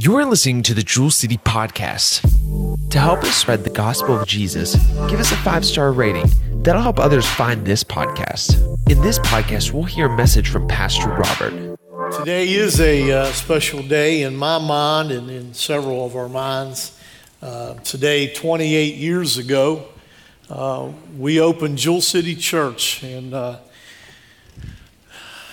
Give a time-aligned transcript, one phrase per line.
[0.00, 2.22] You are listening to the Jewel City Podcast.
[2.90, 4.76] To help us spread the gospel of Jesus,
[5.08, 6.30] give us a five star rating.
[6.62, 8.56] That'll help others find this podcast.
[8.88, 11.78] In this podcast, we'll hear a message from Pastor Robert.
[12.12, 16.96] Today is a uh, special day in my mind and in several of our minds.
[17.42, 19.84] Uh, today, 28 years ago,
[20.48, 23.58] uh, we opened Jewel City Church and uh,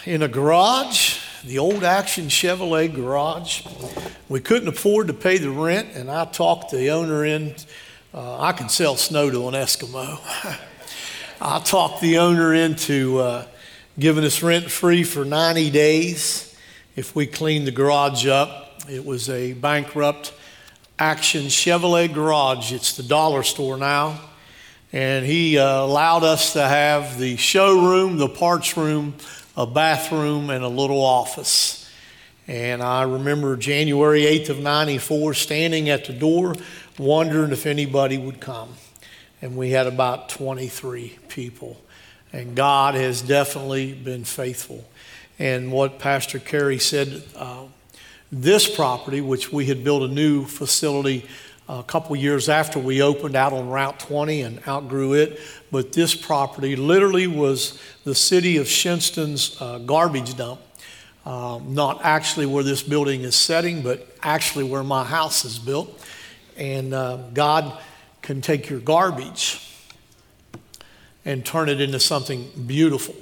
[0.05, 3.63] in a garage the old Action Chevrolet garage.
[4.29, 7.55] We couldn't afford to pay the rent, and I talked the owner in.
[8.13, 10.19] Uh, I can sell snow to an Eskimo.
[11.41, 13.45] I talked the owner into uh,
[13.99, 16.57] giving us rent free for 90 days
[16.95, 18.81] if we cleaned the garage up.
[18.89, 20.33] It was a bankrupt
[20.97, 22.73] Action Chevrolet garage.
[22.73, 24.19] It's the dollar store now.
[24.91, 29.13] And he uh, allowed us to have the showroom, the parts room,
[29.57, 31.89] a bathroom, and a little office.
[32.47, 36.55] And I remember January 8th of 94 standing at the door
[36.99, 38.69] wondering if anybody would come.
[39.41, 41.81] And we had about 23 people.
[42.31, 44.83] And God has definitely been faithful.
[45.39, 47.63] And what Pastor Carey said, uh,
[48.31, 51.25] this property, which we had built a new facility
[51.67, 55.39] a couple years after we opened out on Route 20 and outgrew it.
[55.71, 60.61] But this property literally was the city of Shinnston's uh, garbage dump.
[61.25, 65.99] Um, not actually where this building is setting, but actually where my house is built.
[66.55, 67.79] And uh, God
[68.21, 69.59] can take your garbage
[71.25, 73.15] and turn it into something beautiful.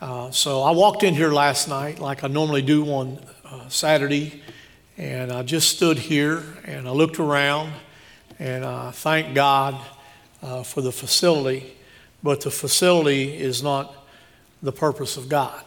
[0.00, 4.42] Uh, so I walked in here last night, like I normally do on uh, Saturday,
[4.98, 7.72] and I just stood here and I looked around
[8.38, 9.78] and I thank God
[10.42, 11.76] uh, for the facility.
[12.22, 13.94] But the facility is not
[14.62, 15.62] the purpose of God.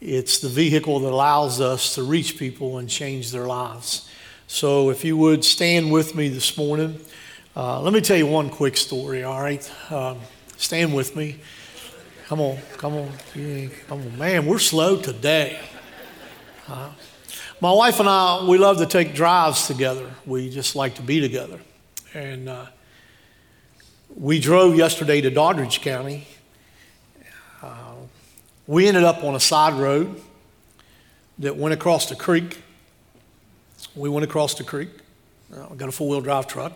[0.00, 4.08] It's the vehicle that allows us to reach people and change their lives.
[4.46, 7.00] So if you would stand with me this morning,
[7.56, 9.70] uh, let me tell you one quick story, all right?
[9.90, 10.18] Um,
[10.56, 11.40] stand with me.
[12.26, 13.10] Come on, come on,
[13.88, 14.18] come on.
[14.18, 15.58] Man, we're slow today.
[16.68, 16.90] Uh,
[17.60, 20.10] my wife and I, we love to take drives together.
[20.24, 21.60] We just like to be together.
[22.14, 22.66] And uh,
[24.16, 26.26] we drove yesterday to Doddridge County.
[27.62, 27.92] Uh,
[28.66, 30.22] we ended up on a side road
[31.38, 32.62] that went across the creek.
[33.94, 34.88] We went across the creek.
[35.54, 36.72] Uh, got a four wheel drive truck.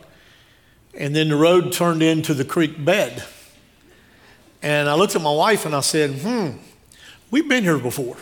[0.92, 3.24] And then the road turned into the creek bed.
[4.62, 6.58] And I looked at my wife and I said, hmm,
[7.30, 8.16] we've been here before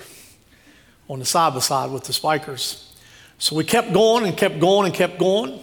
[1.08, 2.92] on the side by side with the spikers.
[3.38, 5.60] So we kept going and kept going and kept going.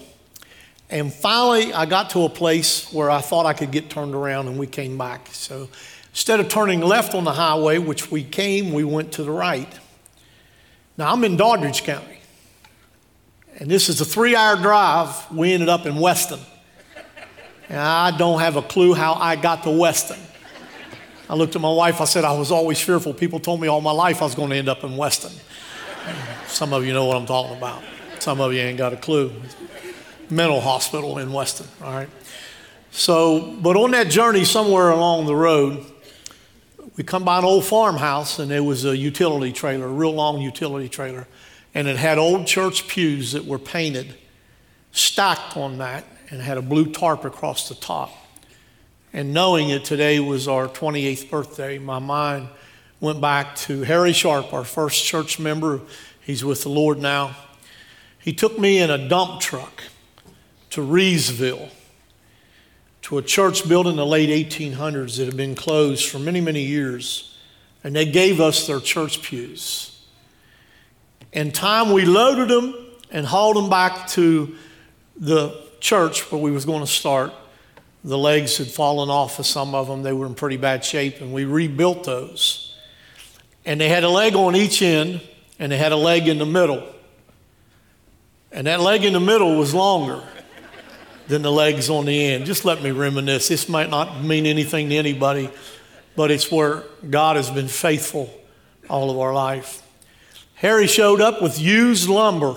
[0.89, 4.47] And finally, I got to a place where I thought I could get turned around
[4.47, 5.29] and we came back.
[5.31, 5.69] So
[6.09, 9.71] instead of turning left on the highway, which we came, we went to the right.
[10.97, 12.19] Now I'm in Doddridge County.
[13.57, 15.31] And this is a three hour drive.
[15.31, 16.39] We ended up in Weston.
[17.67, 20.19] And I don't have a clue how I got to Weston.
[21.29, 23.13] I looked at my wife, I said, I was always fearful.
[23.13, 25.31] People told me all my life I was going to end up in Weston.
[26.47, 27.83] Some of you know what I'm talking about.
[28.17, 29.31] Some of you ain't got a clue.
[30.31, 32.09] Mental hospital in Weston, all right?
[32.91, 35.85] So, but on that journey, somewhere along the road,
[36.97, 40.41] we come by an old farmhouse and there was a utility trailer, a real long
[40.41, 41.27] utility trailer.
[41.75, 44.15] And it had old church pews that were painted,
[44.91, 48.11] stacked on that, and had a blue tarp across the top.
[49.11, 52.47] And knowing it today was our 28th birthday, my mind
[52.99, 55.81] went back to Harry Sharp, our first church member.
[56.21, 57.35] He's with the Lord now.
[58.19, 59.83] He took me in a dump truck
[60.71, 61.69] to Reesville,
[63.03, 66.61] to a church built in the late 1800s that had been closed for many, many
[66.61, 67.35] years.
[67.83, 70.05] And they gave us their church pews.
[71.31, 72.75] In time, we loaded them
[73.09, 74.55] and hauled them back to
[75.17, 77.33] the church where we was going to start
[78.03, 80.03] the legs had fallen off of some of them.
[80.03, 82.75] They were in pretty bad shape, and we rebuilt those.
[83.65, 85.21] And they had a leg on each end,
[85.59, 86.83] and they had a leg in the middle.
[88.51, 90.23] And that leg in the middle was longer
[91.27, 92.45] than the legs on the end.
[92.45, 93.49] Just let me reminisce.
[93.49, 95.51] This might not mean anything to anybody,
[96.15, 98.33] but it's where God has been faithful
[98.89, 99.83] all of our life.
[100.55, 102.53] Harry showed up with used lumber.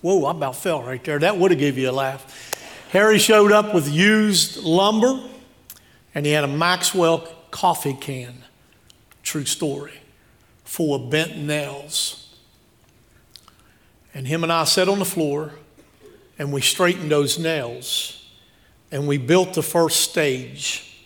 [0.00, 1.18] Whoa, I about fell right there.
[1.18, 2.51] That would have gave you a laugh.
[2.92, 5.18] Harry showed up with used lumber
[6.14, 8.34] and he had a Maxwell coffee can,
[9.22, 9.94] true story,
[10.64, 12.36] full of bent nails.
[14.12, 15.52] And him and I sat on the floor
[16.38, 18.28] and we straightened those nails
[18.90, 21.02] and we built the first stage.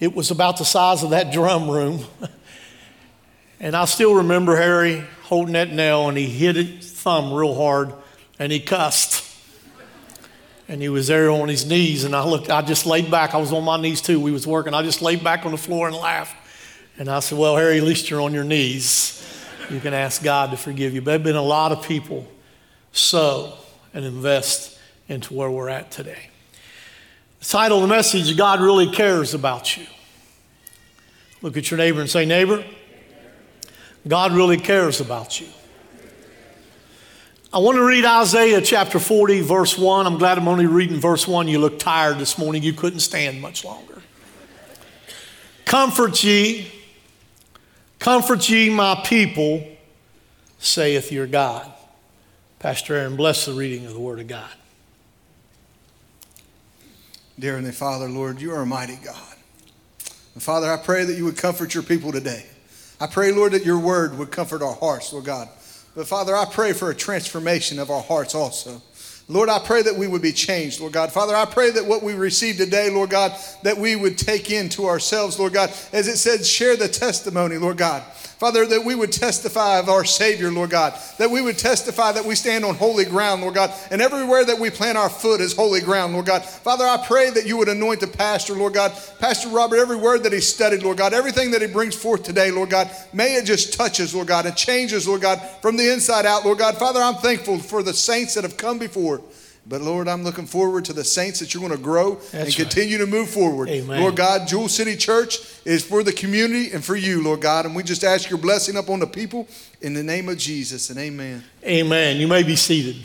[0.00, 2.02] It was about the size of that drum room.
[3.60, 7.92] and I still remember Harry holding that nail and he hit his thumb real hard
[8.38, 9.23] and he cussed.
[10.66, 13.34] And he was there on his knees, and I looked, I just laid back.
[13.34, 14.18] I was on my knees too.
[14.18, 14.72] We was working.
[14.72, 16.34] I just laid back on the floor and laughed.
[16.98, 19.20] And I said, Well, Harry, at least you're on your knees.
[19.70, 21.00] You can ask God to forgive you.
[21.00, 22.26] But there have been a lot of people
[22.92, 23.54] sow
[23.92, 24.78] and invest
[25.08, 26.30] into where we're at today.
[27.40, 29.86] The title of the message God really cares about you.
[31.42, 32.64] Look at your neighbor and say, Neighbor,
[34.08, 35.46] God really cares about you.
[37.54, 40.08] I want to read Isaiah chapter 40, verse 1.
[40.08, 41.46] I'm glad I'm only reading verse 1.
[41.46, 42.64] You look tired this morning.
[42.64, 44.02] You couldn't stand much longer.
[45.64, 46.66] Comfort ye,
[48.00, 49.64] comfort ye my people,
[50.58, 51.72] saith your God.
[52.58, 54.50] Pastor Aaron, bless the reading of the Word of God.
[57.38, 59.36] Dear Heavenly Father, Lord, you are a mighty God.
[60.34, 62.46] And Father, I pray that you would comfort your people today.
[63.00, 65.48] I pray, Lord, that your word would comfort our hearts, Lord God.
[65.94, 68.82] But Father, I pray for a transformation of our hearts also.
[69.26, 71.10] Lord, I pray that we would be changed, Lord God.
[71.10, 73.32] Father, I pray that what we receive today, Lord God,
[73.62, 75.70] that we would take into ourselves, Lord God.
[75.92, 78.02] As it said, share the testimony, Lord God.
[78.38, 82.24] Father, that we would testify of our Savior, Lord God, that we would testify that
[82.24, 85.54] we stand on holy ground, Lord God, and everywhere that we plant our foot is
[85.54, 86.44] holy ground, Lord God.
[86.44, 88.92] Father, I pray that you would anoint the pastor, Lord God.
[89.18, 92.50] Pastor Robert, every word that he studied, Lord God, everything that he brings forth today,
[92.50, 95.92] Lord God, may it just touch us, Lord God, and changes, Lord God, from the
[95.92, 96.76] inside out, Lord God.
[96.76, 99.22] Father, I'm thankful for the saints that have come before.
[99.66, 102.44] But Lord, I'm looking forward to the saints that you're going to grow That's and
[102.44, 102.54] right.
[102.54, 103.70] continue to move forward.
[103.70, 104.00] Amen.
[104.00, 107.64] Lord God, Jewel City Church is for the community and for you, Lord God.
[107.64, 109.48] And we just ask your blessing upon the people
[109.80, 111.42] in the name of Jesus and amen.
[111.64, 112.18] Amen.
[112.18, 113.04] You may be seated.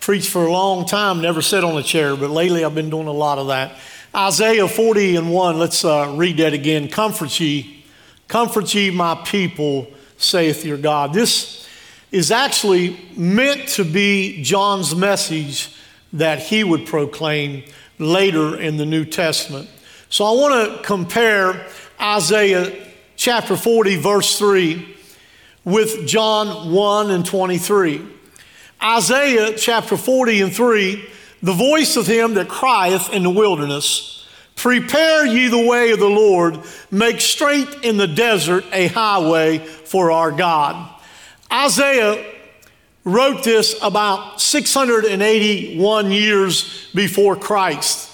[0.00, 3.06] Preached for a long time, never sat on a chair, but lately I've been doing
[3.06, 3.76] a lot of that.
[4.16, 6.88] Isaiah 40 and 1, let's uh, read that again.
[6.88, 7.84] Comfort ye,
[8.26, 9.86] comfort ye my people,
[10.16, 11.12] saith your God.
[11.12, 11.67] This
[12.10, 15.74] is actually meant to be John's message
[16.12, 17.62] that he would proclaim
[17.98, 19.68] later in the New Testament.
[20.08, 21.66] So I want to compare
[22.00, 24.96] Isaiah chapter 40, verse 3
[25.64, 28.06] with John 1 and 23.
[28.82, 31.08] Isaiah chapter 40 and 3
[31.42, 34.26] the voice of him that crieth in the wilderness,
[34.56, 36.58] Prepare ye the way of the Lord,
[36.90, 40.94] make straight in the desert a highway for our God.
[41.52, 42.24] Isaiah
[43.04, 48.10] wrote this about 681 years before Christ.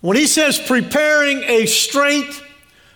[0.00, 2.40] When he says preparing a straight,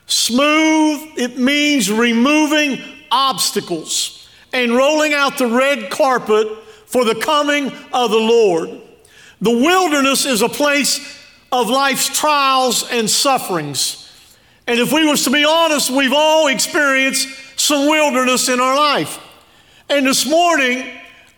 [0.07, 2.81] smooth, it means removing
[3.11, 6.47] obstacles and rolling out the red carpet
[6.87, 8.81] for the coming of the Lord.
[9.41, 11.19] The wilderness is a place
[11.51, 13.99] of life's trials and sufferings.
[14.67, 17.29] And if we was to be honest, we've all experienced
[17.63, 19.19] some wilderness in our life.
[19.89, 20.87] And this morning,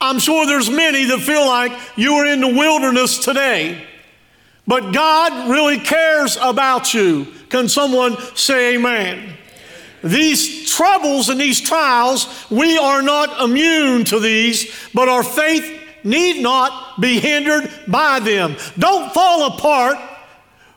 [0.00, 3.86] I'm sure there's many that feel like you are in the wilderness today.
[4.66, 7.26] But God really cares about you.
[7.50, 9.36] Can someone say amen?
[10.02, 16.42] These troubles and these trials, we are not immune to these, but our faith need
[16.42, 18.56] not be hindered by them.
[18.78, 19.96] Don't fall apart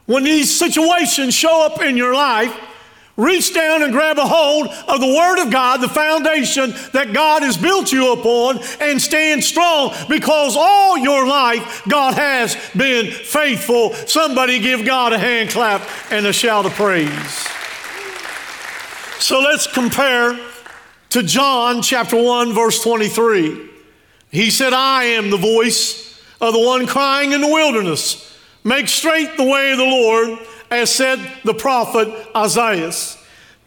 [0.05, 2.55] when these situations show up in your life.
[3.17, 7.41] Reach down and grab a hold of the Word of God, the foundation that God
[7.41, 13.93] has built you upon, and stand strong because all your life God has been faithful.
[13.93, 15.81] Somebody give God a hand clap
[16.11, 17.47] and a shout of praise.
[19.19, 20.39] So let's compare
[21.09, 23.67] to John chapter 1, verse 23.
[24.29, 28.37] He said, I am the voice of the one crying in the wilderness.
[28.63, 32.91] Make straight the way of the Lord, as said the prophet Isaiah.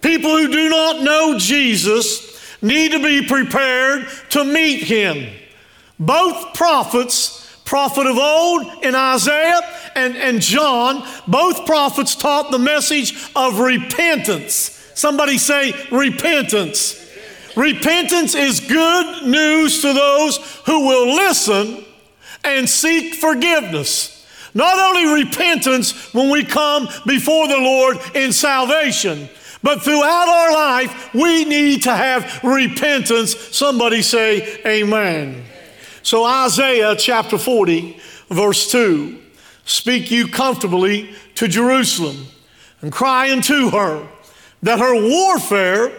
[0.00, 2.30] People who do not know Jesus
[2.62, 5.32] need to be prepared to meet him.
[5.98, 9.60] Both prophets, prophet of old in Isaiah
[9.94, 14.76] and, and John, both prophets taught the message of repentance.
[14.94, 16.96] Somebody say repentance.
[17.56, 21.84] Repentance is good news to those who will listen
[22.44, 24.19] and seek forgiveness.
[24.54, 29.28] Not only repentance when we come before the Lord in salvation,
[29.62, 33.36] but throughout our life, we need to have repentance.
[33.36, 35.44] Somebody say, Amen.
[36.02, 37.98] So, Isaiah chapter 40,
[38.30, 39.18] verse 2
[39.64, 42.26] Speak you comfortably to Jerusalem
[42.80, 44.06] and cry unto her
[44.62, 45.92] that her warfare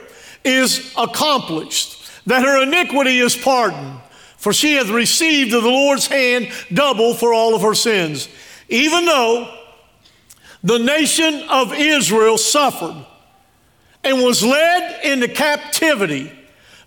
[0.43, 3.99] is accomplished, that her iniquity is pardoned,
[4.41, 8.27] for she hath received of the Lord's hand double for all of her sins.
[8.69, 9.55] Even though
[10.63, 13.05] the nation of Israel suffered
[14.03, 16.31] and was led into captivity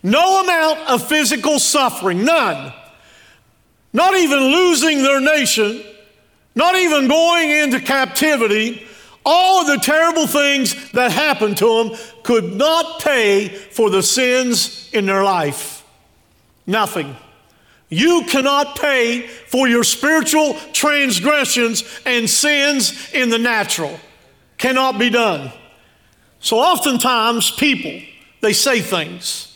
[0.02, 2.73] No amount of physical suffering, none.
[3.92, 5.82] Not even losing their nation,
[6.56, 8.84] not even going into captivity,
[9.25, 14.90] all of the terrible things that happened to them could not pay for the sins
[14.92, 15.84] in their life.
[16.66, 17.16] Nothing.
[17.88, 23.99] You cannot pay for your spiritual transgressions and sins in the natural.
[24.59, 25.53] Cannot be done.
[26.41, 28.00] So oftentimes people,
[28.41, 29.50] they say things.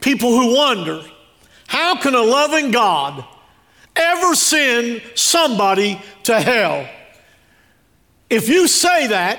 [0.00, 1.02] People who wonder,
[1.66, 3.24] how can a loving God
[3.96, 6.88] ever send somebody to hell?
[8.30, 9.38] If you say that,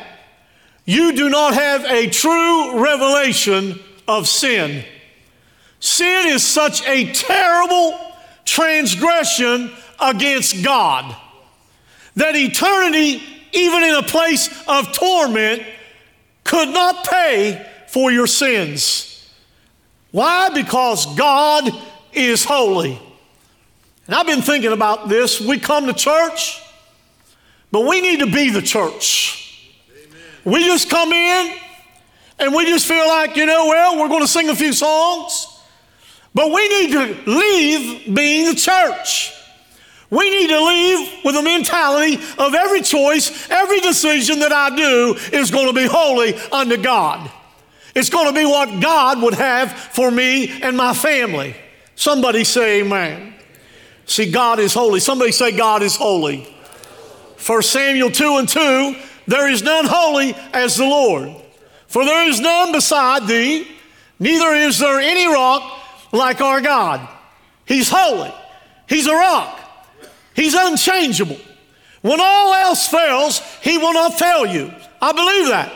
[0.85, 4.83] you do not have a true revelation of sin.
[5.79, 7.99] Sin is such a terrible
[8.45, 11.15] transgression against God
[12.15, 15.63] that eternity, even in a place of torment,
[16.43, 19.29] could not pay for your sins.
[20.11, 20.49] Why?
[20.49, 21.69] Because God
[22.11, 22.99] is holy.
[24.05, 25.39] And I've been thinking about this.
[25.39, 26.61] We come to church,
[27.71, 29.71] but we need to be the church.
[29.91, 30.19] Amen.
[30.45, 31.55] We just come in
[32.39, 35.47] and we just feel like, you know, well, we're going to sing a few songs,
[36.39, 39.33] but we need to leave being the church.
[40.09, 45.17] We need to leave with a mentality of every choice, every decision that I do
[45.33, 47.29] is going to be holy unto God.
[47.93, 51.57] It's going to be what God would have for me and my family.
[51.95, 53.33] Somebody say amen.
[54.05, 55.01] See, God is holy.
[55.01, 56.47] Somebody say, God is holy.
[57.45, 58.95] 1 Samuel 2 and 2
[59.27, 61.35] there is none holy as the Lord,
[61.87, 63.67] for there is none beside thee,
[64.19, 65.78] neither is there any rock
[66.11, 67.07] like our God.
[67.65, 68.33] He's holy,
[68.87, 69.59] He's a rock,
[70.33, 71.37] He's unchangeable.
[72.01, 74.73] When all else fails, He will not fail you.
[75.01, 75.73] I believe that.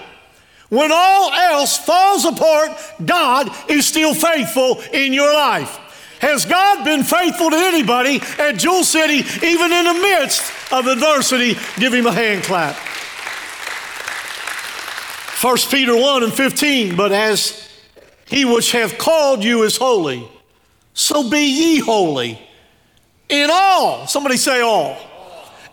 [0.69, 2.71] When all else falls apart,
[3.05, 5.79] God is still faithful in your life.
[6.19, 11.57] Has God been faithful to anybody at Jewel City, even in the midst of adversity?
[11.77, 12.75] Give him a hand clap.
[15.43, 17.69] 1 Peter 1 and 15, but as
[18.25, 20.27] he which hath called you is holy,
[20.93, 22.39] so be ye holy
[23.29, 24.97] in all, somebody say all,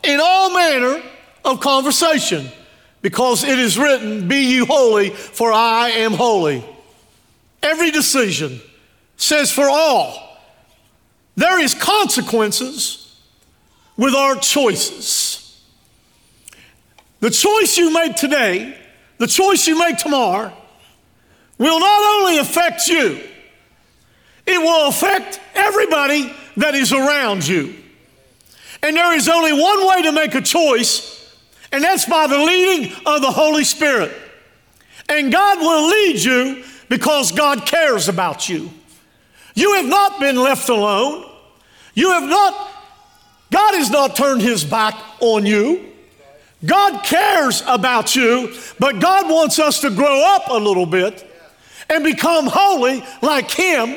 [0.03, 1.03] in all manner
[1.45, 2.49] of conversation,
[3.03, 6.65] because it is written, Be ye holy, for I am holy.
[7.63, 8.61] Every decision
[9.17, 10.39] says for all.
[11.37, 13.15] There is consequences
[13.97, 15.63] with our choices.
[17.21, 18.79] The choice you make today,
[19.19, 20.57] the choice you make tomorrow,
[21.61, 23.21] will not only affect you,
[24.47, 27.75] it will affect everybody that is around you.
[28.83, 31.37] And there is only one way to make a choice,
[31.71, 34.11] and that's by the leading of the Holy Spirit.
[35.11, 38.71] And God will lead you because God cares about you.
[39.55, 41.31] You have not been left alone.
[41.93, 42.73] You have not,
[43.51, 45.93] God has not turned his back on you.
[46.65, 51.30] God cares about you, but God wants us to grow up a little bit
[51.91, 53.97] and become holy like him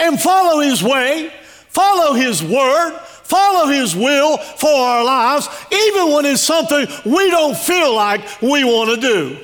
[0.00, 1.30] and follow his way,
[1.68, 7.56] follow his word, follow his will for our lives, even when it's something we don't
[7.56, 9.38] feel like we want to do.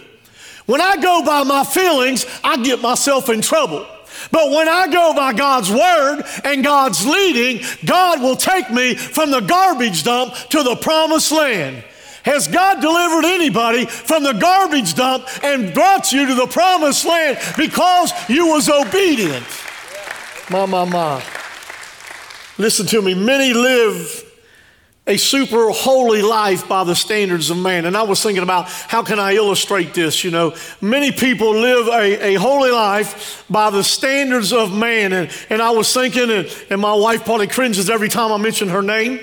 [0.67, 3.87] When I go by my feelings, I get myself in trouble.
[4.31, 9.31] But when I go by God's word and God's leading, God will take me from
[9.31, 11.85] the garbage dump to the promised land.
[12.25, 17.39] Has God delivered anybody from the garbage dump and brought you to the promised land
[17.57, 19.47] because you was obedient?
[20.51, 21.21] Ma, ma, ma.
[22.59, 23.15] Listen to me.
[23.15, 24.29] Many live
[25.05, 27.87] a super holy life by the standards of man.
[27.87, 30.23] And I was thinking about how can I illustrate this?
[30.23, 35.13] You know, many people live a, a holy life by the standards of man.
[35.13, 38.69] And, and I was thinking, and, and my wife probably cringes every time I mention
[38.69, 39.19] her name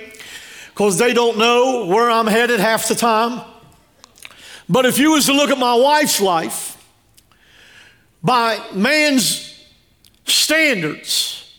[0.79, 3.41] because they don't know where I'm headed half the time.
[4.69, 6.81] But if you was to look at my wife's life
[8.23, 9.61] by man's
[10.23, 11.53] standards,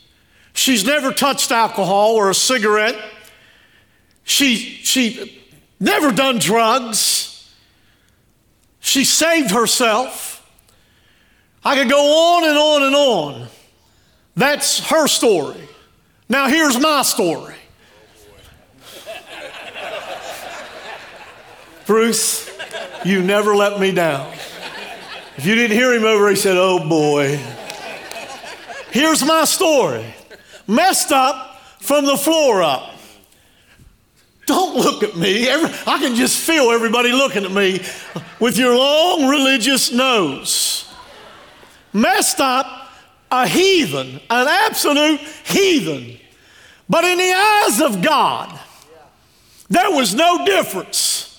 [0.55, 2.97] she's never touched alcohol or a cigarette.
[4.25, 5.39] She, she
[5.79, 7.55] never done drugs.
[8.79, 10.50] She saved herself.
[11.62, 13.49] I could go on and on and on.
[14.35, 15.69] That's her story.
[16.27, 17.60] Now, here's my story.
[21.91, 22.49] Bruce,
[23.05, 24.33] you never let me down.
[25.37, 27.37] If you didn't hear him over, he said, Oh boy.
[28.93, 30.07] Here's my story
[30.69, 32.95] messed up from the floor up.
[34.47, 35.49] Don't look at me.
[35.49, 37.85] Every, I can just feel everybody looking at me
[38.39, 40.89] with your long religious nose.
[41.93, 42.93] Messed up
[43.33, 46.21] a heathen, an absolute heathen.
[46.89, 48.57] But in the eyes of God,
[49.69, 51.30] there was no difference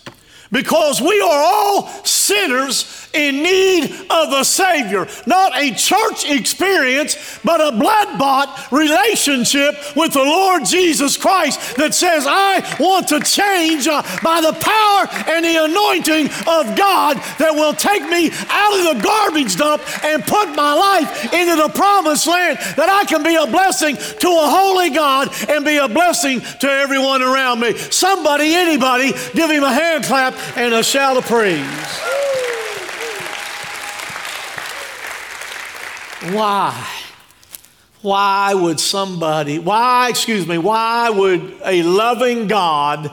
[0.51, 5.07] because we are all sinners in need of a Savior.
[5.25, 11.93] Not a church experience, but a blood bought relationship with the Lord Jesus Christ that
[11.93, 17.51] says, I want to change uh, by the power and the anointing of God that
[17.53, 22.27] will take me out of the garbage dump and put my life into the promised
[22.27, 26.41] land, that I can be a blessing to a holy God and be a blessing
[26.41, 27.75] to everyone around me.
[27.75, 31.61] Somebody, anybody, give him a hand clap and a shout of praise.
[36.21, 36.87] Why?
[38.01, 43.11] Why would somebody, why, excuse me, why would a loving God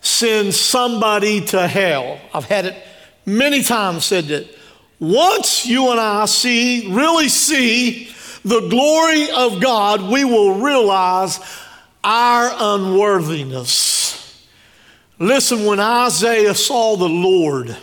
[0.00, 2.18] send somebody to hell?
[2.32, 2.76] I've had it
[3.26, 4.48] many times said that.
[5.00, 8.08] Once you and I see, really see
[8.44, 11.40] the glory of God, we will realize
[12.02, 14.46] our unworthiness.
[15.18, 17.76] Listen, when Isaiah saw the Lord,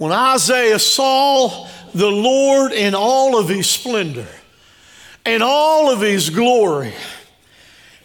[0.00, 4.26] when Isaiah saw the Lord in all of his splendor
[5.26, 6.94] and all of his glory,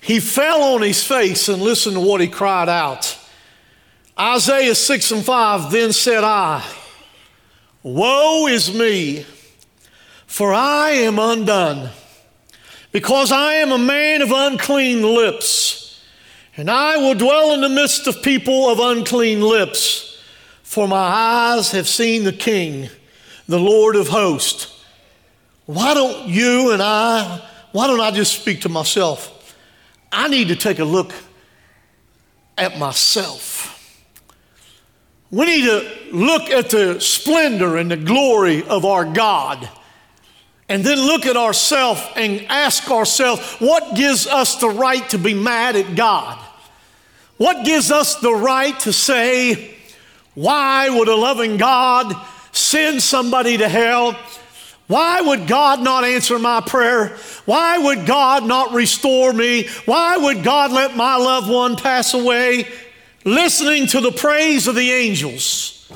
[0.02, 3.18] he fell on his face and listened to what he cried out.
[4.20, 6.66] Isaiah 6 and 5 Then said I,
[7.82, 9.26] Woe is me,
[10.28, 11.92] for I am undone,
[12.92, 16.04] because I am a man of unclean lips,
[16.58, 20.12] and I will dwell in the midst of people of unclean lips,
[20.66, 22.90] for my eyes have seen the King
[23.48, 24.84] the Lord of hosts.
[25.68, 29.56] Why don't you and I, why don't I just speak to myself?
[30.12, 31.14] I need to take a look
[32.58, 33.72] at myself.
[35.30, 39.70] We need to look at the splendor and the glory of our God
[40.68, 45.36] and then look at ourselves and ask ourselves what gives us the right to be
[45.36, 46.40] mad at God?
[47.38, 49.75] What gives us the right to say,
[50.36, 52.16] why would a loving God
[52.52, 54.18] send somebody to hell?
[54.88, 57.18] Why would God not answer my prayer?
[57.46, 59.68] Why would God not restore me?
[59.86, 62.68] Why would God let my loved one pass away?
[63.24, 65.92] Listening to the praise of the angels,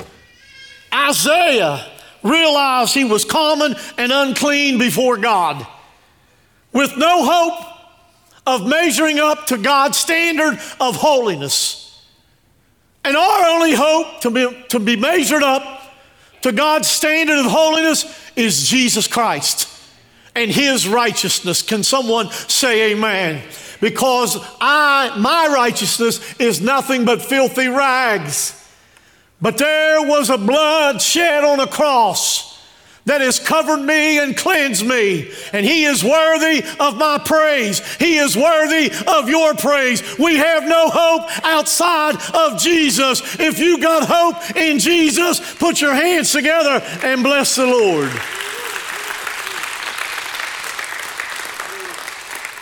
[0.92, 1.86] Isaiah
[2.24, 5.66] realized he was common and unclean before God.
[6.74, 7.66] With no hope
[8.48, 11.89] of measuring up to God's standard of holiness.
[13.10, 15.82] And our only hope to be, to be measured up
[16.44, 19.68] to God's standard of holiness is Jesus Christ
[20.36, 21.64] and his righteousness.
[21.64, 23.42] Can someone say amen?
[23.82, 28.54] Because I my righteousness is nothing but filthy rags.
[29.42, 32.49] But there was a blood shed on a cross
[33.10, 35.32] that has covered me and cleansed me.
[35.52, 37.80] And He is worthy of my praise.
[37.96, 40.18] He is worthy of your praise.
[40.20, 43.40] We have no hope outside of Jesus.
[43.40, 48.12] If you've got hope in Jesus, put your hands together and bless the Lord.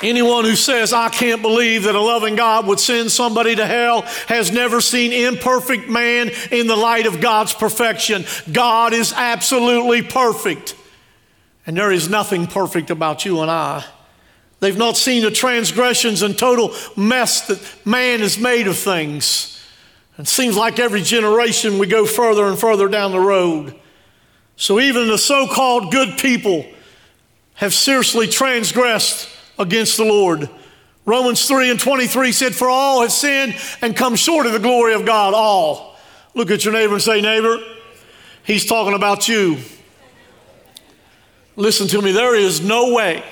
[0.03, 4.03] Anyone who says, I can't believe that a loving God would send somebody to hell
[4.27, 8.25] has never seen imperfect man in the light of God's perfection.
[8.51, 10.75] God is absolutely perfect.
[11.65, 13.83] And there is nothing perfect about you and I.
[14.59, 19.53] They've not seen the transgressions and total mess that man has made of things.
[20.17, 23.75] It seems like every generation we go further and further down the road.
[24.55, 26.65] So even the so called good people
[27.55, 30.49] have seriously transgressed against the Lord.
[31.05, 34.93] Romans 3 and 23 said, For all have sinned and come short of the glory
[34.93, 35.33] of God.
[35.33, 35.95] All.
[36.33, 37.59] Look at your neighbor and say, Neighbor,
[38.43, 39.57] he's talking about you.
[41.55, 43.23] Listen to me, there is no way,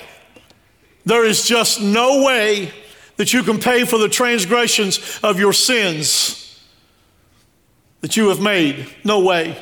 [1.04, 2.72] there is just no way
[3.16, 6.64] that you can pay for the transgressions of your sins
[8.00, 8.88] that you have made.
[9.04, 9.56] No way.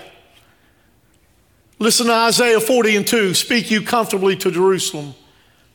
[1.79, 5.14] Listen to Isaiah 40 and 2 Speak you comfortably to Jerusalem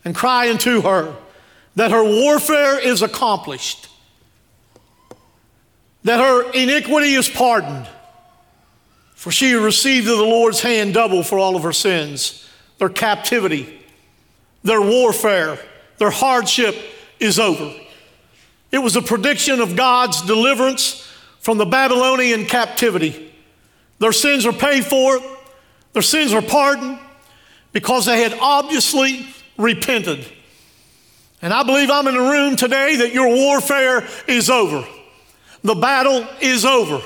[0.10, 1.16] and cry unto her
[1.76, 3.88] that her warfare is accomplished,
[6.04, 7.88] that her iniquity is pardoned,
[9.14, 12.50] for she received of the Lord's hand double for all of her sins.
[12.80, 13.82] Their captivity,
[14.64, 15.60] their warfare,
[16.00, 16.76] their hardship
[17.20, 17.72] is over.
[18.72, 21.08] It was a prediction of God's deliverance
[21.40, 23.32] from the Babylonian captivity.
[24.00, 25.20] Their sins are paid for,
[25.94, 26.98] their sins are pardoned
[27.74, 29.28] because they had obviously
[29.60, 30.26] repented.
[31.44, 34.84] And I believe I'm in a room today that your warfare is over.
[35.64, 37.00] The battle is over.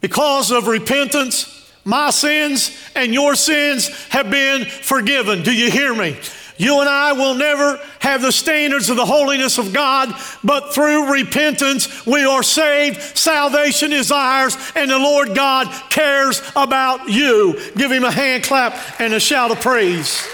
[0.00, 1.52] Because of repentance,
[1.86, 5.44] My sins and your sins have been forgiven.
[5.44, 6.18] Do you hear me?
[6.58, 11.12] You and I will never have the standards of the holiness of God, but through
[11.12, 13.00] repentance we are saved.
[13.16, 17.56] Salvation is ours, and the Lord God cares about you.
[17.76, 20.26] Give him a hand clap and a shout of praise.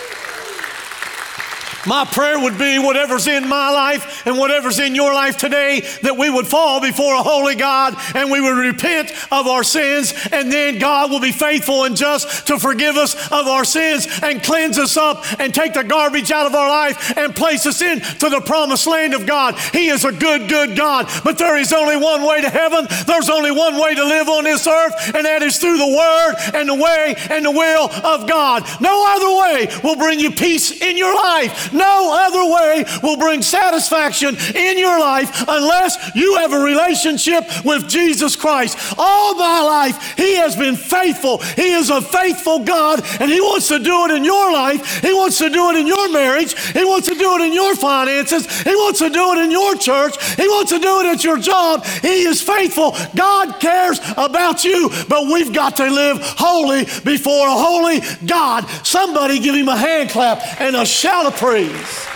[1.86, 6.16] My prayer would be whatever's in my life and whatever's in your life today, that
[6.16, 10.52] we would fall before a holy God and we would repent of our sins, and
[10.52, 14.78] then God will be faithful and just to forgive us of our sins and cleanse
[14.78, 18.40] us up and take the garbage out of our life and place us into the
[18.40, 19.58] promised land of God.
[19.72, 22.86] He is a good, good God, but there is only one way to heaven.
[23.06, 26.34] There's only one way to live on this earth, and that is through the Word
[26.54, 28.64] and the way and the will of God.
[28.80, 31.71] No other way will bring you peace in your life.
[31.72, 37.88] No other way will bring satisfaction in your life unless you have a relationship with
[37.88, 38.94] Jesus Christ.
[38.98, 41.38] All my life, He has been faithful.
[41.38, 45.00] He is a faithful God, and He wants to do it in your life.
[45.00, 46.58] He wants to do it in your marriage.
[46.72, 48.46] He wants to do it in your finances.
[48.62, 50.22] He wants to do it in your church.
[50.34, 51.84] He wants to do it at your job.
[51.84, 52.96] He is faithful.
[53.14, 58.66] God cares about you, but we've got to live holy before a holy God.
[58.84, 62.06] Somebody give Him a hand clap and a shout of praise praise.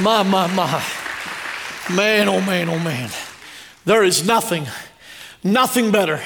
[0.00, 0.82] My, my, my.
[1.94, 3.10] Man, oh man, oh man.
[3.84, 4.66] There is nothing,
[5.42, 6.20] nothing better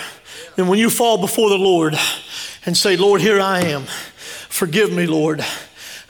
[0.57, 1.94] than when you fall before the Lord
[2.66, 3.85] and say, Lord, here I am.
[3.85, 5.44] Forgive me, Lord.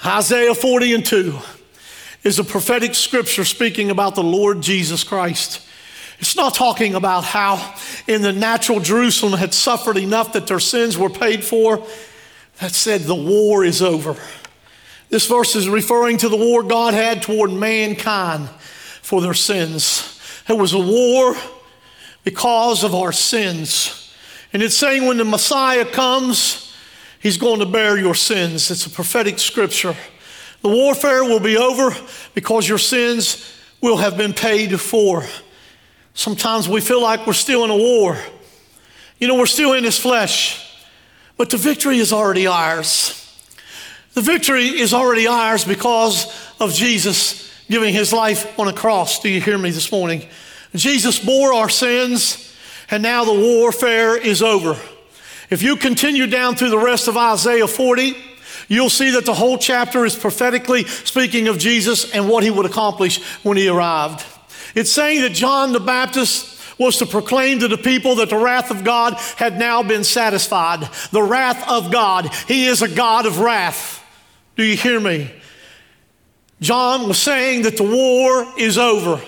[0.05, 1.39] Isaiah 40 and 2
[2.25, 5.61] is a prophetic scripture speaking about the Lord Jesus Christ.
[6.19, 7.75] It's not talking about how
[8.07, 11.85] in the natural Jerusalem had suffered enough that their sins were paid for.
[12.59, 14.17] That said, the war is over.
[15.13, 18.49] This verse is referring to the war God had toward mankind
[19.03, 20.19] for their sins.
[20.49, 21.37] It was a war
[22.25, 24.17] because of our sins.
[24.55, 26.75] And it's saying when the Messiah comes,
[27.21, 28.71] he's going to bear your sins.
[28.71, 29.95] It's a prophetic scripture.
[30.63, 31.95] The warfare will be over
[32.33, 35.27] because your sins will have been paid for.
[36.15, 38.17] Sometimes we feel like we're still in a war.
[39.19, 40.75] You know, we're still in this flesh,
[41.37, 43.22] but the victory is already ours.
[44.15, 46.27] The victory is already ours because
[46.61, 49.21] of Jesus giving his life on a cross.
[49.21, 50.27] Do you hear me this morning?
[50.75, 52.55] Jesus bore our sins,
[52.91, 54.79] and now the warfare is over.
[55.49, 58.15] If you continue down through the rest of Isaiah 40,
[58.69, 62.67] you'll see that the whole chapter is prophetically speaking of Jesus and what he would
[62.67, 64.25] accomplish when he arrived.
[64.75, 68.71] It's saying that John the Baptist was to proclaim to the people that the wrath
[68.71, 70.89] of God had now been satisfied.
[71.11, 72.31] The wrath of God.
[72.49, 74.02] He is a God of wrath.
[74.57, 75.33] Do you hear me?
[76.61, 79.21] John was saying that the war is over.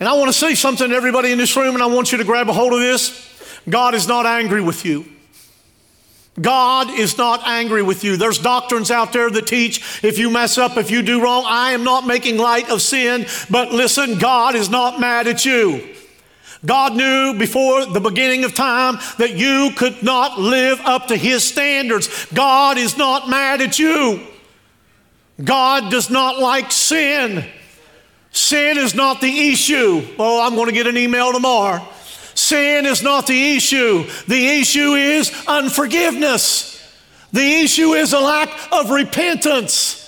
[0.00, 2.18] And I want to say something to everybody in this room, and I want you
[2.18, 3.30] to grab a hold of this.
[3.68, 5.06] God is not angry with you.
[6.40, 8.16] God is not angry with you.
[8.16, 11.72] There's doctrines out there that teach if you mess up, if you do wrong, I
[11.72, 15.94] am not making light of sin, but listen, God is not mad at you.
[16.64, 21.44] God knew before the beginning of time that you could not live up to His
[21.44, 22.26] standards.
[22.32, 24.20] God is not mad at you.
[25.42, 27.44] God does not like sin.
[28.30, 30.06] Sin is not the issue.
[30.18, 31.86] Oh, I'm going to get an email tomorrow.
[32.34, 34.04] Sin is not the issue.
[34.26, 36.74] The issue is unforgiveness.
[37.32, 40.00] The issue is a lack of repentance.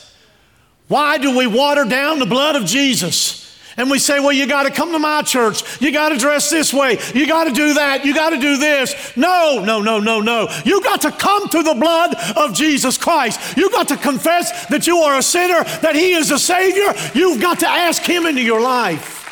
[0.88, 3.45] Why do we water down the blood of Jesus?
[3.78, 5.82] And we say, well, you got to come to my church.
[5.82, 6.98] You got to dress this way.
[7.14, 8.06] You got to do that.
[8.06, 9.14] You got to do this.
[9.16, 10.48] No, no, no, no, no.
[10.64, 13.56] You got to come to the blood of Jesus Christ.
[13.56, 16.94] You got to confess that you are a sinner, that He is a Savior.
[17.14, 19.22] You've got to ask Him into your life.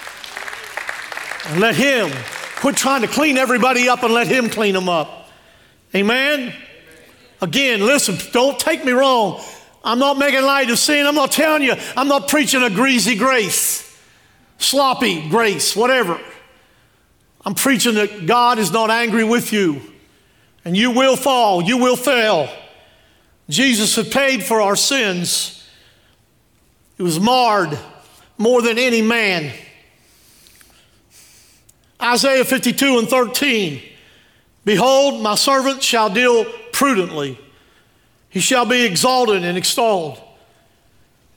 [1.48, 2.10] And let Him
[2.56, 5.30] quit trying to clean everybody up and let Him clean them up.
[5.94, 6.54] Amen?
[7.40, 9.42] Again, listen, don't take me wrong.
[9.82, 11.06] I'm not making light of sin.
[11.06, 13.83] I'm not telling you, I'm not preaching a greasy grace
[14.58, 16.20] sloppy grace, whatever.
[17.44, 19.80] I'm preaching that God is not angry with you,
[20.64, 22.48] and you will fall, you will fail.
[23.48, 25.68] Jesus had paid for our sins,
[26.96, 27.78] He was marred
[28.38, 29.52] more than any man.
[32.00, 33.82] Isaiah 52 and 13
[34.64, 37.38] Behold, my servant shall deal prudently,
[38.30, 40.18] he shall be exalted and extolled,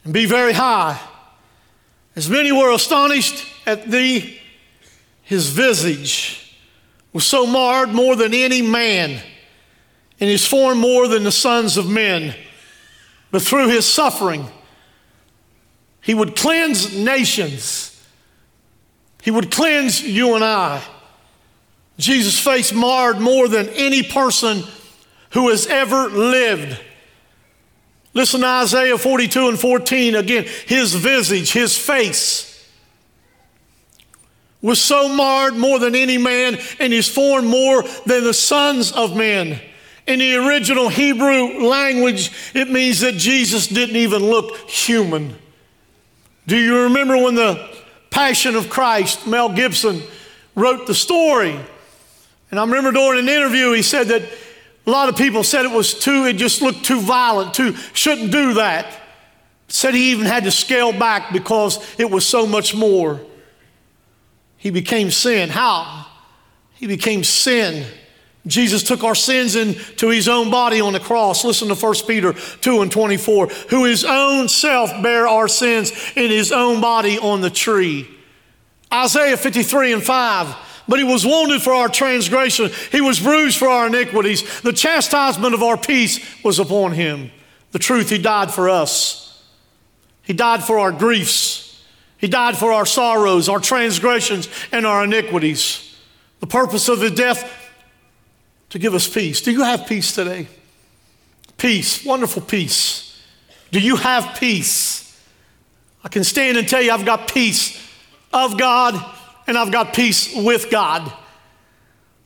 [0.04, 0.98] and be very high.
[2.18, 4.40] As many were astonished at thee,
[5.22, 6.52] his visage
[7.12, 9.22] was so marred more than any man,
[10.18, 12.34] and his form more than the sons of men.
[13.30, 14.48] But through his suffering,
[16.00, 18.04] he would cleanse nations.
[19.22, 20.82] He would cleanse you and I.
[21.98, 24.64] Jesus' face marred more than any person
[25.34, 26.80] who has ever lived.
[28.18, 30.44] Listen to Isaiah 42 and 14 again.
[30.66, 32.68] His visage, his face
[34.60, 39.16] was so marred more than any man, and his form more than the sons of
[39.16, 39.60] men.
[40.08, 45.36] In the original Hebrew language, it means that Jesus didn't even look human.
[46.48, 47.70] Do you remember when the
[48.10, 50.02] Passion of Christ, Mel Gibson
[50.56, 51.56] wrote the story?
[52.50, 54.22] And I remember during an interview, he said that
[54.88, 58.32] a lot of people said it was too, it just looked too violent, too, shouldn't
[58.32, 58.98] do that.
[59.68, 63.20] Said he even had to scale back because it was so much more.
[64.56, 65.50] He became sin.
[65.50, 66.06] How?
[66.72, 67.84] He became sin.
[68.46, 71.44] Jesus took our sins into his own body on the cross.
[71.44, 73.48] Listen to 1 Peter 2 and 24.
[73.68, 78.08] Who his own self bare our sins in his own body on the tree.
[78.90, 80.67] Isaiah 53 and 5.
[80.88, 84.62] But he was wounded for our transgression, he was bruised for our iniquities.
[84.62, 87.30] The chastisement of our peace was upon him.
[87.72, 89.44] The truth, he died for us.
[90.22, 91.84] He died for our griefs.
[92.16, 95.96] He died for our sorrows, our transgressions, and our iniquities.
[96.40, 97.50] The purpose of his death
[98.70, 99.42] to give us peace.
[99.42, 100.48] Do you have peace today?
[101.58, 103.22] Peace, wonderful peace.
[103.70, 105.04] Do you have peace?
[106.02, 107.78] I can stand and tell you I've got peace
[108.32, 108.94] of God
[109.48, 111.10] and I've got peace with God.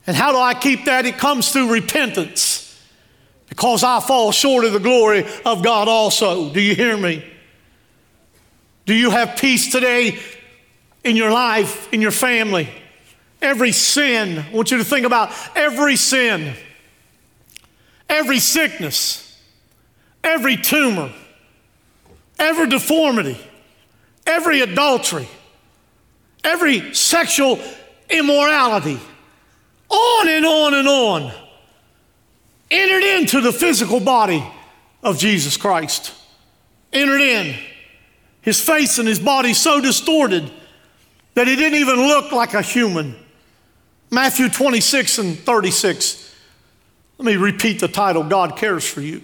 [0.08, 1.06] And how do I keep that?
[1.06, 2.76] It comes through repentance
[3.48, 6.52] because I fall short of the glory of God also.
[6.52, 7.24] Do you hear me?
[8.87, 10.18] Do you have peace today
[11.04, 12.68] in your life, in your family?
[13.40, 16.54] Every sin, I want you to think about every sin,
[18.08, 19.40] every sickness,
[20.24, 21.12] every tumor,
[22.40, 23.38] every deformity,
[24.26, 25.28] every adultery
[26.44, 27.59] every sexual
[28.11, 28.98] immorality,
[29.88, 31.33] on and on and on,
[32.70, 34.44] entered into the physical body
[35.02, 36.14] of Jesus Christ.
[36.92, 37.57] Entered in.
[38.42, 40.50] His face and his body so distorted
[41.35, 43.14] that he didn't even look like a human.
[44.11, 46.35] Matthew 26 and 36.
[47.18, 49.22] Let me repeat the title God cares for you.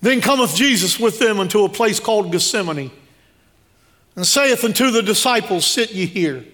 [0.00, 2.92] Then cometh Jesus with them unto a place called Gethsemane
[4.18, 6.44] and saith unto the disciples, Sit ye here,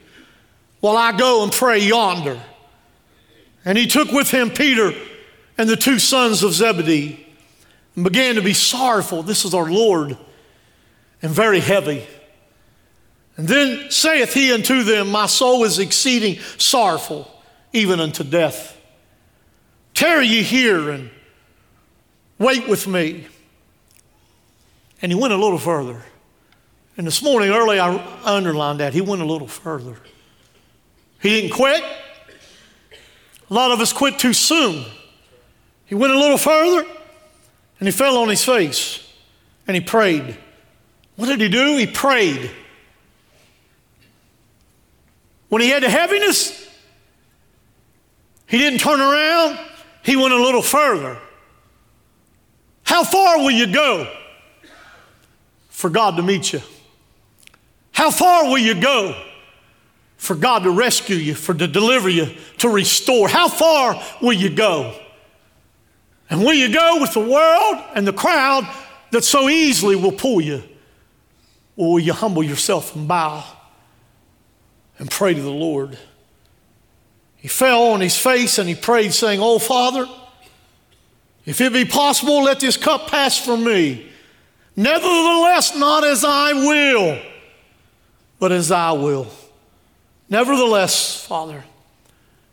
[0.81, 2.39] while I go and pray yonder.
[3.65, 4.93] And he took with him Peter
[5.57, 7.27] and the two sons of Zebedee
[7.95, 9.23] and began to be sorrowful.
[9.23, 10.19] This is our Lord,
[11.23, 12.07] and very heavy.
[13.39, 17.31] And then saith he unto them, My soul is exceeding sorrowful,
[17.73, 18.79] even unto death.
[19.95, 21.09] Tarry ye here and
[22.39, 23.27] wait with me.
[25.01, 26.03] And he went a little further.
[26.97, 28.93] And this morning, early, I underlined that.
[28.93, 29.97] He went a little further.
[31.21, 31.83] He didn't quit.
[33.51, 34.85] A lot of us quit too soon.
[35.87, 36.89] He went a little further
[37.79, 39.07] and he fell on his face
[39.67, 40.37] and he prayed.
[41.17, 41.77] What did he do?
[41.77, 42.51] He prayed.
[45.49, 46.69] When he had the heaviness,
[48.47, 49.59] he didn't turn around,
[50.05, 51.19] he went a little further.
[52.83, 54.13] How far will you go
[55.69, 56.61] for God to meet you?
[57.95, 59.17] How far will you go
[60.17, 62.27] for God to rescue you, for to deliver you,
[62.59, 63.29] to restore?
[63.29, 64.95] How far will you go?
[66.29, 68.69] And will you go with the world and the crowd
[69.13, 70.65] that so easily will pull you?
[71.77, 73.45] Or will you humble yourself and bow
[74.99, 75.97] and pray to the Lord?
[77.37, 80.09] He fell on his face and he prayed, saying, Oh, Father,
[81.47, 84.11] if it be possible, let this cup pass from me.
[84.75, 87.34] Nevertheless, not as I will
[88.39, 89.27] but as thy will.
[90.29, 91.65] Nevertheless, Father,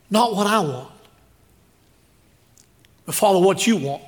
[0.09, 0.91] not what I want,
[3.05, 4.03] but Father, what you want.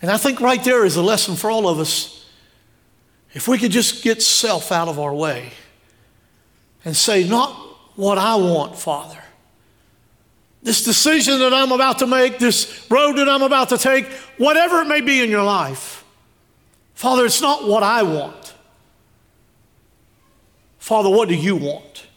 [0.00, 2.26] And I think right there is a lesson for all of us.
[3.32, 5.52] If we could just get self out of our way
[6.84, 7.50] and say, not
[7.94, 9.18] what I want, Father.
[10.62, 14.06] This decision that I'm about to make, this road that I'm about to take,
[14.38, 16.04] whatever it may be in your life,
[16.94, 18.41] Father, it's not what I want.
[20.82, 22.08] Father, what do you want?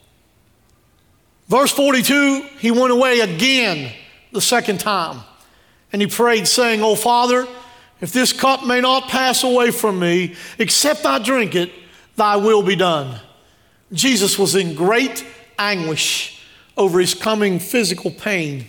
[1.47, 3.93] Verse 42, he went away again
[4.31, 5.21] the second time.
[5.93, 7.47] And he prayed, saying, Oh, Father,
[8.01, 11.71] if this cup may not pass away from me, except I drink it,
[12.15, 13.19] thy will be done.
[13.93, 15.23] Jesus was in great
[15.59, 16.43] anguish
[16.75, 18.65] over his coming physical pain,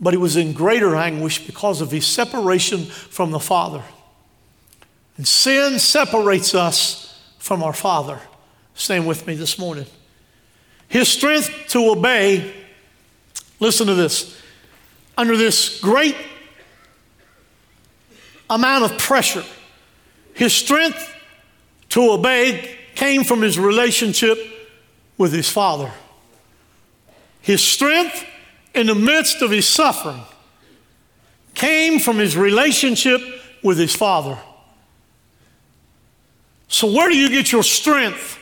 [0.00, 3.82] but he was in greater anguish because of his separation from the Father.
[5.16, 8.20] And sin separates us from our Father.
[8.78, 9.86] Stand with me this morning.
[10.86, 12.54] his strength to obey,
[13.58, 14.40] listen to this,
[15.18, 16.14] under this great
[18.48, 19.42] amount of pressure,
[20.32, 21.12] his strength
[21.88, 24.38] to obey came from his relationship
[25.18, 25.90] with his father.
[27.40, 28.24] His strength
[28.74, 30.22] in the midst of his suffering
[31.54, 33.20] came from his relationship
[33.60, 34.38] with his father.
[36.68, 38.37] So, where do you get your strength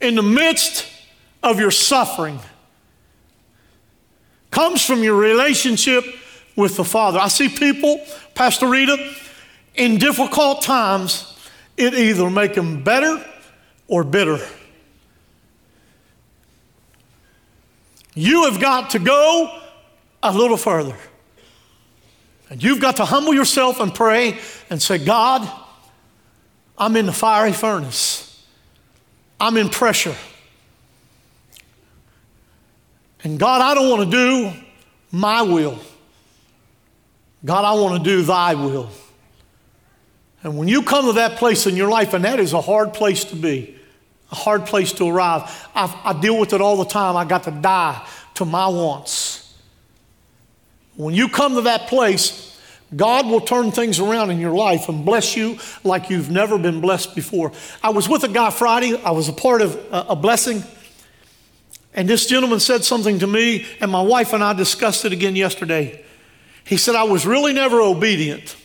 [0.00, 0.86] in the midst
[1.42, 2.38] of your suffering?
[4.50, 6.04] Comes from your relationship
[6.56, 7.18] with the Father.
[7.18, 9.14] I see people, Pastor Rita,
[9.74, 11.38] in difficult times,
[11.76, 13.24] it either make them better
[13.86, 14.38] or bitter.
[18.14, 19.60] You have got to go
[20.22, 20.96] a little further.
[22.50, 25.48] And you've got to humble yourself and pray and say, God,
[26.76, 28.29] I'm in the fiery furnace.
[29.40, 30.14] I'm in pressure.
[33.24, 34.52] And God, I don't want to do
[35.10, 35.78] my will.
[37.44, 38.90] God, I want to do thy will.
[40.42, 42.94] And when you come to that place in your life, and that is a hard
[42.94, 43.76] place to be,
[44.30, 45.42] a hard place to arrive,
[45.74, 47.16] I, I deal with it all the time.
[47.16, 49.54] I got to die to my wants.
[50.96, 52.49] When you come to that place,
[52.94, 56.80] God will turn things around in your life and bless you like you've never been
[56.80, 57.52] blessed before.
[57.82, 60.64] I was with a guy Friday, I was a part of a blessing,
[61.94, 65.36] and this gentleman said something to me, and my wife and I discussed it again
[65.36, 66.04] yesterday.
[66.64, 68.56] He said, I was really never obedient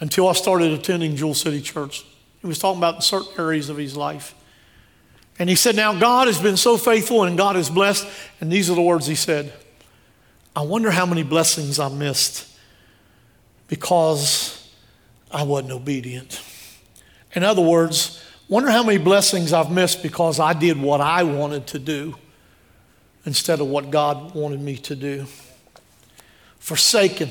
[0.00, 2.04] until I started attending Jewel City Church.
[2.40, 4.34] He was talking about certain areas of his life.
[5.38, 8.06] And he said, Now God has been so faithful and God has blessed.
[8.40, 9.52] And these are the words he said
[10.56, 12.57] I wonder how many blessings I missed
[13.68, 14.70] because
[15.30, 16.42] I wasn't obedient.
[17.34, 21.66] In other words, wonder how many blessings I've missed because I did what I wanted
[21.68, 22.16] to do
[23.24, 25.26] instead of what God wanted me to do.
[26.58, 27.28] Forsaken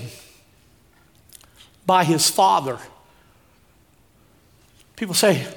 [1.86, 2.78] by his father.
[4.96, 5.48] People say,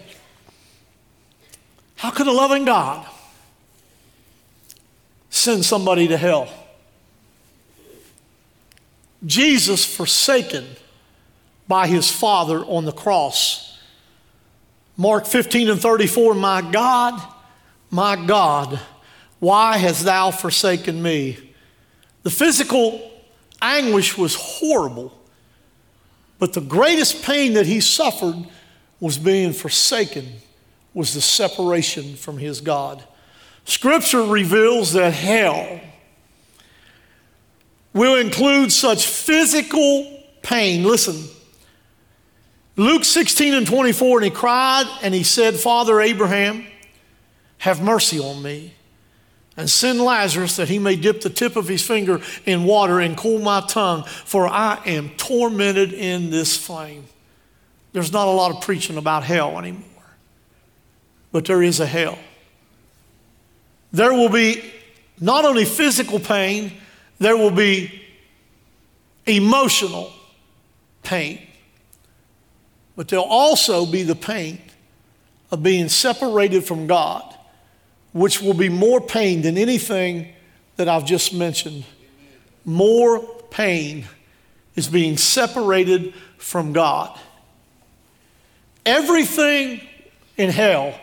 [1.96, 3.06] How could a loving God
[5.28, 6.48] send somebody to hell?
[9.24, 10.66] Jesus forsaken
[11.68, 13.78] by his Father on the cross.
[14.96, 17.22] Mark 15 and 34, my God,
[17.90, 18.80] my God,
[19.38, 21.38] why hast thou forsaken me?
[22.22, 23.10] The physical
[23.62, 25.18] anguish was horrible,
[26.38, 28.46] but the greatest pain that he suffered
[28.98, 30.26] was being forsaken,
[30.92, 33.02] was the separation from his God.
[33.64, 35.80] Scripture reveals that hell
[37.92, 40.84] will include such physical pain.
[40.84, 41.24] Listen,
[42.76, 46.66] Luke 16 and 24, and he cried and he said, Father Abraham,
[47.58, 48.74] have mercy on me
[49.56, 53.16] and send Lazarus that he may dip the tip of his finger in water and
[53.16, 57.04] cool my tongue, for I am tormented in this flame.
[57.92, 59.84] There's not a lot of preaching about hell anymore,
[61.32, 62.18] but there is a hell.
[63.92, 64.64] There will be
[65.20, 66.72] not only physical pain,
[67.20, 68.02] there will be
[69.26, 70.10] emotional
[71.02, 71.46] pain,
[72.96, 74.60] but there'll also be the pain
[75.50, 77.22] of being separated from God,
[78.12, 80.32] which will be more pain than anything
[80.76, 81.84] that I've just mentioned.
[82.64, 84.06] More pain
[84.74, 87.18] is being separated from God.
[88.86, 89.82] Everything
[90.38, 90.98] in hell,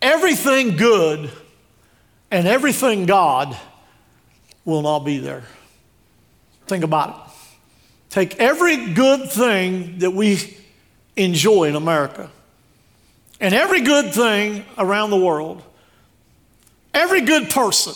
[0.00, 1.30] everything good,
[2.30, 3.54] and everything God
[4.64, 5.42] will not be there.
[6.66, 7.32] Think about it.
[8.10, 10.56] Take every good thing that we
[11.16, 12.30] enjoy in America
[13.40, 15.62] and every good thing around the world,
[16.94, 17.94] every good person,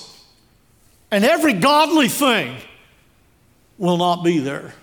[1.10, 2.56] and every godly thing
[3.78, 4.74] will not be there.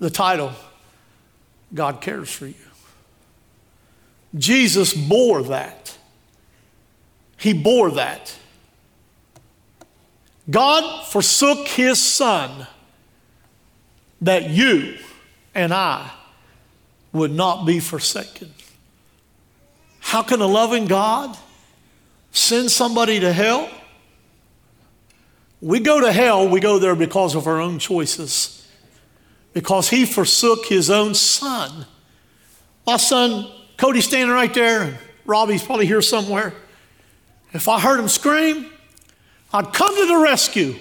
[0.00, 0.52] The title,
[1.72, 2.54] God Cares for You.
[4.36, 5.96] Jesus bore that.
[7.36, 8.34] He bore that.
[10.48, 12.66] God forsook his son
[14.20, 14.96] that you
[15.54, 16.10] and I
[17.12, 18.52] would not be forsaken.
[20.00, 21.36] How can a loving God
[22.30, 23.68] send somebody to hell?
[25.60, 28.68] We go to hell, we go there because of our own choices,
[29.52, 31.86] because he forsook his own son.
[32.86, 36.54] My son, Cody's standing right there, and Robbie's probably here somewhere.
[37.52, 38.70] If I heard him scream,
[39.56, 40.74] I'd come to the rescue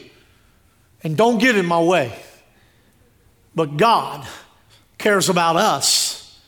[1.02, 2.14] and don't get in my way.
[3.56, 4.28] But God
[4.98, 6.42] cares about us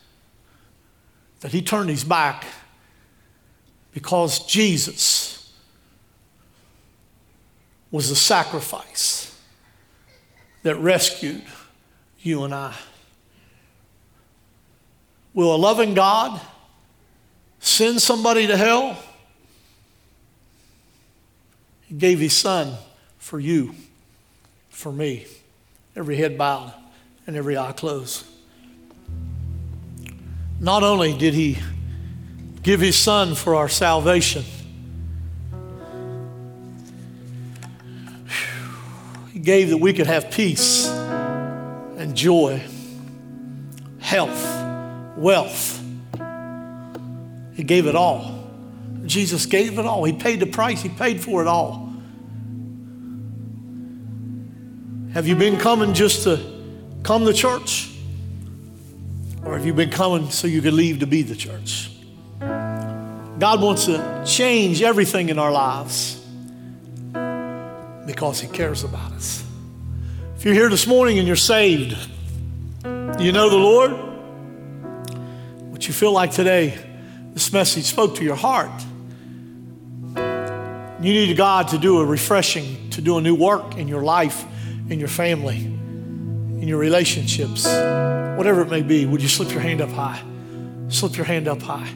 [1.39, 2.45] that He turned His back
[3.93, 5.53] because Jesus
[7.91, 9.33] was the sacrifice
[10.63, 11.43] that rescued
[12.19, 12.75] you and I.
[15.33, 16.41] Will a loving God
[17.59, 19.01] send somebody to hell?
[21.87, 22.75] He gave his son
[23.17, 23.73] for you,
[24.69, 25.25] for me.
[25.95, 26.73] Every head bowed
[27.25, 28.25] and every eye closed.
[30.59, 31.57] Not only did he
[32.61, 34.43] give his son for our salvation,
[39.31, 42.61] he gave that we could have peace and joy,
[43.99, 45.81] health, wealth.
[47.55, 48.36] He gave it all.
[49.07, 50.03] Jesus gave it all.
[50.03, 51.87] He paid the price, He paid for it all.
[55.13, 56.39] Have you been coming just to
[57.03, 57.91] come to church?
[59.43, 61.89] Or have you been coming so you could leave to be the church?
[62.39, 66.23] God wants to change everything in our lives
[68.05, 69.43] because He cares about us.
[70.35, 71.97] If you're here this morning and you're saved,
[72.83, 73.91] do you know the Lord?
[75.71, 76.77] What you feel like today,
[77.33, 78.71] this message spoke to your heart.
[80.99, 84.43] You need God to do a refreshing, to do a new work in your life,
[84.89, 89.05] in your family, in your relationships, whatever it may be.
[89.05, 90.19] Would you slip your hand up high?
[90.89, 91.87] Slip your hand up high.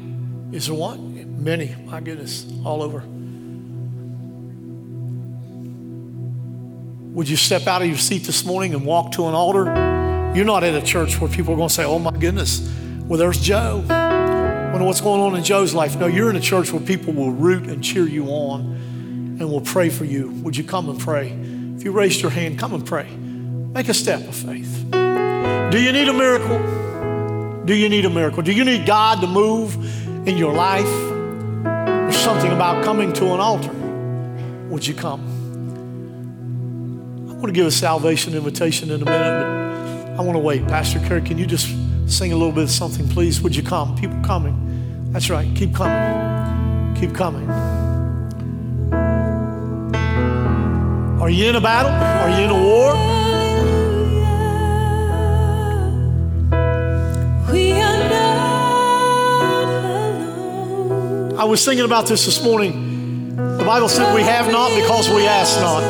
[0.51, 1.43] Is there one?
[1.43, 3.03] Many, my goodness, all over.
[7.15, 9.65] Would you step out of your seat this morning and walk to an altar?
[10.35, 12.71] You're not at a church where people are going to say, oh my goodness,
[13.05, 13.77] well, there's Joe.
[13.87, 15.97] Wonder what's going on in Joe's life.
[15.97, 18.79] No, you're in a church where people will root and cheer you on
[19.41, 20.29] and we'll pray for you.
[20.43, 21.29] Would you come and pray?
[21.75, 23.09] If you raised your hand, come and pray.
[23.73, 24.85] Make a step of faith.
[24.91, 26.59] Do you need a miracle?
[27.65, 28.43] Do you need a miracle?
[28.43, 29.75] Do you need God to move
[30.27, 30.85] in your life?
[31.63, 33.71] There's something about coming to an altar.
[34.69, 35.21] Would you come?
[37.29, 40.67] I want to give a salvation invitation in a minute, but I want to wait.
[40.67, 41.67] Pastor Kerry, can you just
[42.05, 43.41] sing a little bit of something, please?
[43.41, 43.95] Would you come?
[43.95, 45.11] People coming.
[45.11, 45.47] That's right.
[45.55, 46.95] Keep coming.
[46.99, 47.47] Keep coming.
[51.33, 51.91] You in a battle?
[51.91, 52.95] Are you in a war?
[61.37, 63.35] I was thinking about this this morning.
[63.35, 65.81] The Bible said we have not because we ask not.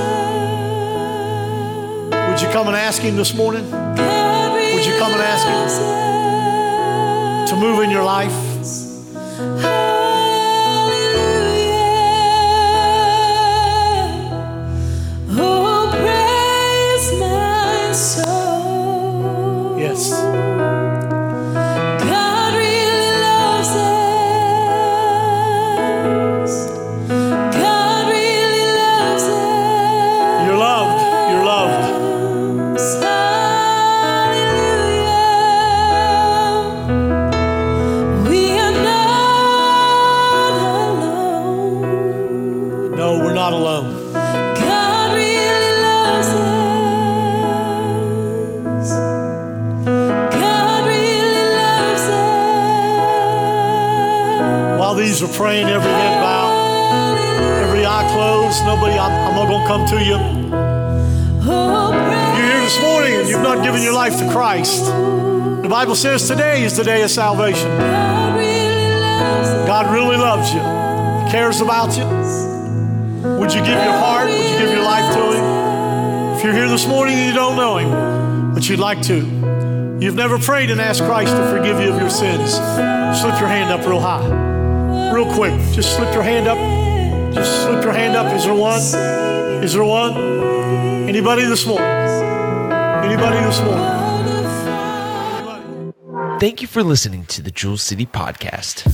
[2.29, 3.63] Would you come and ask Him this morning?
[3.63, 5.67] Would you come and ask Him
[7.47, 8.50] to move in your life?
[59.71, 60.17] Come to you.
[61.47, 64.83] You're here this morning and you've not given your life to Christ.
[64.83, 67.69] The Bible says today is the day of salvation.
[67.77, 69.67] God really loves.
[69.69, 72.03] God really loves you, He cares about you.
[73.39, 74.27] Would you give your heart?
[74.27, 76.35] Would you give your life to Him?
[76.35, 79.15] If you're here this morning and you don't know Him, but you'd like to,
[80.01, 82.55] you've never prayed and asked Christ to forgive you of your sins,
[83.21, 85.53] slip your hand up real high, real quick.
[85.71, 86.57] Just slip your hand up.
[87.33, 88.35] Just slip your hand up.
[88.35, 89.20] Is there one?
[89.61, 90.17] Is there one?
[91.07, 91.85] Anybody this morning?
[91.85, 93.85] Anybody this morning?
[95.37, 96.39] Anybody?
[96.39, 98.91] Thank you for listening to the Jewel City Podcast.